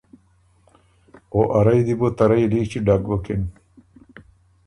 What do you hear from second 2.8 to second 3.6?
ډک بُکِن۔